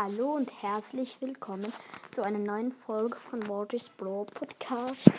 [0.00, 1.72] Hallo und herzlich willkommen
[2.12, 5.10] zu einer neuen Folge von Mortis Brawl Podcast.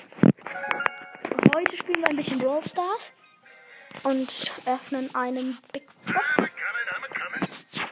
[1.53, 3.11] Heute spielen wir ein bisschen Brawl Stars
[4.03, 6.61] und öffnen einen Big Box.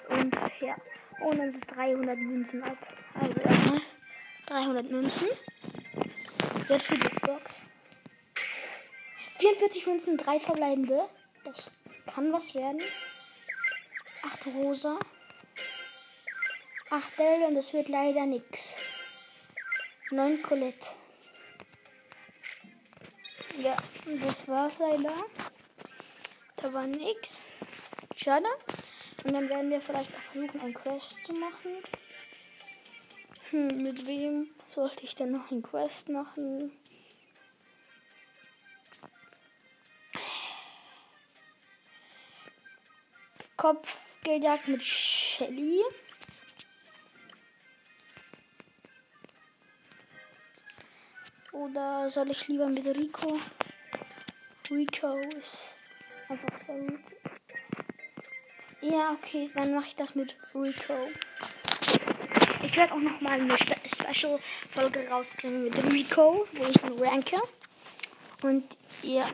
[0.08, 0.78] Und ja,
[1.20, 2.78] holen uns 300 Münzen ab.
[3.20, 3.82] Also erstmal
[4.46, 5.28] 300 Münzen.
[6.70, 7.60] Jetzt die Big Box.
[9.40, 11.10] 44 Münzen, 3 verbleibende.
[11.44, 11.70] Das
[12.06, 12.80] kann was werden.
[14.24, 14.98] 8 rosa.
[16.90, 18.74] 8 Bell und es wird leider nix.
[20.12, 20.88] 9 Colette.
[23.62, 23.76] Ja,
[24.22, 25.14] das war's leider.
[26.56, 27.40] Da war nix.
[28.16, 28.48] Schade.
[29.26, 31.84] Und dann werden wir vielleicht auch versuchen, ein Quest zu machen.
[33.50, 36.72] Hm, mit wem sollte ich denn noch ein Quest machen?
[43.58, 45.84] Kopfgeldjagd mit Shelly.
[51.58, 53.40] Oder soll ich lieber mit Rico?
[54.70, 55.76] Rico ist
[56.30, 57.00] einfach so gut.
[58.82, 60.94] Ja, okay, dann mache ich das mit Rico.
[62.62, 67.38] Ich werde auch noch mal eine Spe Special-Folge rausbringen mit Rico, wo ich ihn ranke.
[68.44, 68.64] Und
[69.02, 69.28] ja,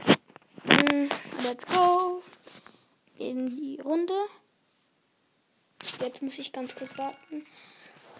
[0.64, 1.10] mm,
[1.44, 2.24] let's go
[3.20, 4.14] in die Runde.
[6.00, 7.46] Jetzt muss ich ganz kurz warten.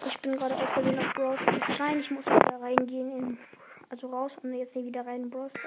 [0.06, 2.00] Ich bin gerade aus Versehen auf Stars rein.
[2.00, 3.38] Ich muss wieder reingehen in
[3.88, 5.50] also raus und jetzt hier wieder rein in Brawl.
[5.50, 5.58] So.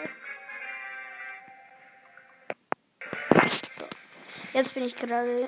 [4.54, 5.48] Jetzt bin ich gerade.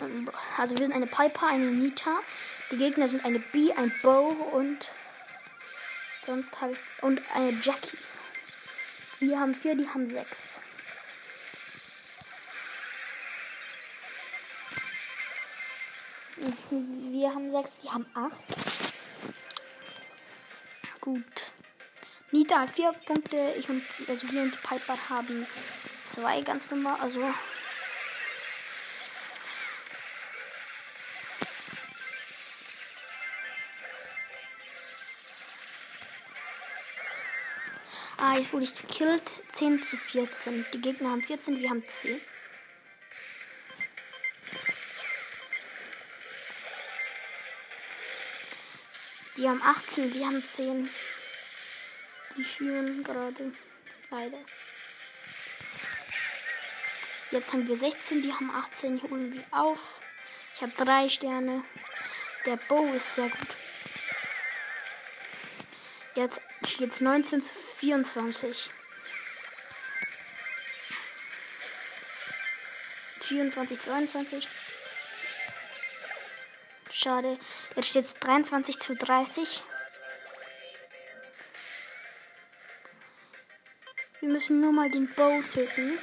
[0.58, 2.20] Also wir sind eine Piper, eine Nita.
[2.72, 4.92] Die Gegner sind eine B, ein Bow und
[6.26, 6.80] sonst habe ich.
[7.02, 7.98] Und eine Jackie.
[9.20, 10.62] Wir haben vier, die haben sechs.
[17.12, 18.40] Wir haben sechs, die haben acht.
[21.02, 21.49] Gut.
[22.32, 25.48] Nita hat vier Punkte, ich und also wir und die Piper haben
[26.06, 27.22] zwei ganz normal, also
[38.22, 39.24] Ah, jetzt wurde ich gekillt.
[39.48, 40.66] 10 zu 14.
[40.74, 42.20] Die Gegner haben 14, wir haben 10.
[49.38, 50.90] Die haben 18, wir haben 10.
[52.40, 53.52] Die führen gerade.
[54.10, 54.38] Leider.
[57.32, 58.98] Jetzt haben wir 16, die haben 18.
[58.98, 59.78] Die holen wir auf.
[60.56, 61.66] Ich habe drei Sterne.
[62.46, 63.50] Der Bow ist sehr gut.
[66.16, 66.40] Jetzt
[66.78, 68.70] geht's 19 zu 24.
[73.20, 74.48] 24, 22.
[76.90, 77.38] Schade.
[77.76, 79.62] Jetzt steht es 23 zu 30.
[84.30, 85.98] Wir müssen nur mal den Bow töten.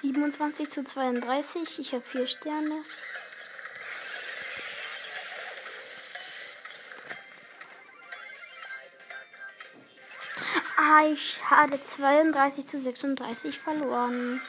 [0.00, 1.78] 27 zu 32.
[1.80, 2.82] Ich habe vier Sterne.
[10.78, 14.40] Ah, ich hatte 32 zu 36 verloren.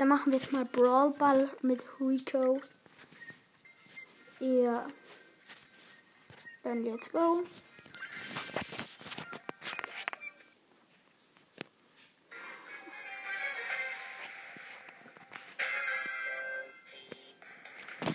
[0.00, 2.58] Dann machen wir jetzt mal Brawl Ball mit Rico.
[4.38, 4.86] Ja.
[6.62, 7.44] Dann let's go.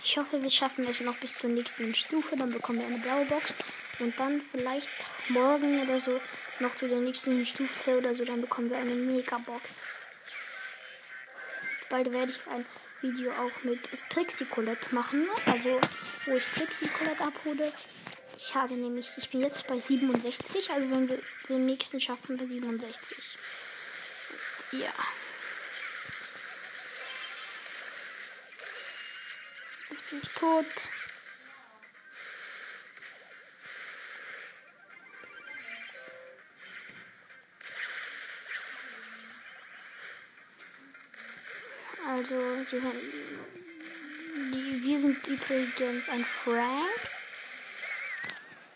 [0.02, 2.36] Ich hoffe, wir schaffen es noch bis zur nächsten Stufe.
[2.36, 3.54] Dann bekommen wir eine blaue Box.
[4.00, 4.88] Und dann vielleicht
[5.28, 6.20] morgen oder so
[6.58, 8.24] noch zu der nächsten Stufe oder so.
[8.24, 10.05] Dann bekommen wir eine Mega-Box.
[11.96, 12.66] Bald werde ich ein
[13.00, 13.80] Video auch mit
[14.10, 15.26] Trixie Colette machen.
[15.46, 15.80] Also,
[16.26, 17.72] wo ich Trixie Colette abhole.
[18.36, 20.70] Ich habe nämlich, ich bin jetzt bei 67.
[20.72, 21.18] Also, wenn wir
[21.48, 23.16] den nächsten schaffen, bei 67.
[24.72, 24.92] Ja.
[29.88, 30.66] Jetzt bin ich tot.
[42.16, 42.34] Also,
[42.64, 42.94] sie sind,
[44.54, 46.98] die, wir sind übrigens ein Frank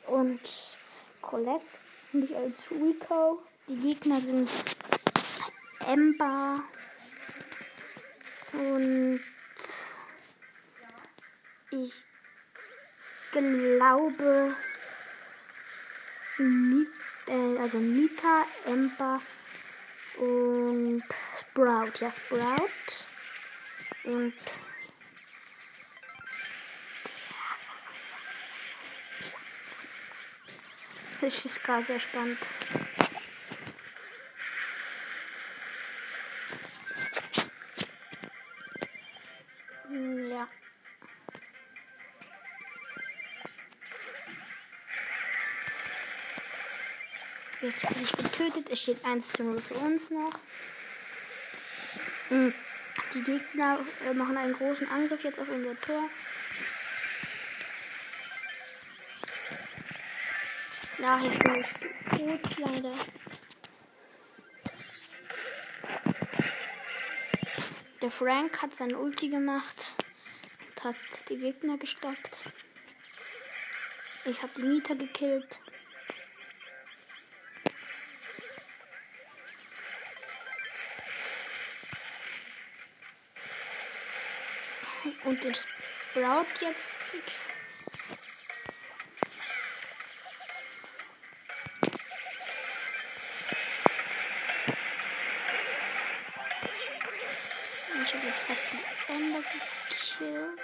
[0.09, 0.77] und
[1.23, 1.65] Colette,
[2.13, 3.43] nicht als Rico.
[3.67, 4.51] Die Gegner sind
[5.87, 6.63] Ember
[8.53, 9.21] und
[11.71, 11.93] ich
[13.33, 14.55] glaube,
[16.39, 19.23] äh, also Nita, Ember
[20.19, 21.03] Und
[21.39, 23.10] Sprout, ja, Sprout.
[24.11, 24.35] Und
[31.21, 32.39] das ist gerade sehr spannend.
[39.87, 40.49] Hm, Ja.
[47.61, 48.71] Jetzt bin ich getötet.
[48.71, 50.33] Es steht 1 zu 0 für uns noch.
[52.31, 52.53] Mm.
[53.15, 56.09] Die Gegner äh, machen einen großen Angriff jetzt auf unser Tor.
[60.99, 62.95] Ja, jetzt bin ich tot, leider.
[68.01, 69.77] Der Frank hat sein Ulti gemacht
[70.77, 70.97] und hat
[71.29, 72.45] die Gegner gestoppt.
[74.25, 75.59] Ich habe die Nita gekillt.
[85.25, 86.97] Und den Sprout jetzt.
[98.03, 100.61] Ich habe jetzt fast die Ende gekillt.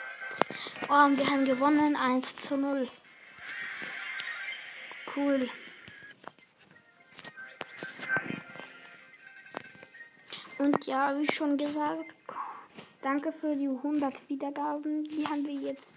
[0.88, 2.88] Oh, und wir haben gewonnen 1 zu 0.
[5.14, 5.50] Cool.
[10.58, 12.25] Und ja, wie schon gesagt,
[13.06, 15.04] danke für die 100 Wiedergaben.
[15.04, 15.96] Die haben wir jetzt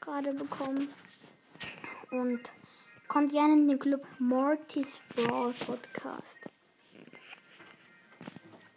[0.00, 0.88] gerade bekommen.
[2.10, 2.40] Und
[3.06, 6.38] kommt gerne in den Club Mortis Brawl Podcast.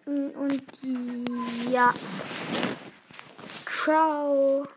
[0.05, 1.93] Und die, ja.
[3.65, 4.67] Ciao.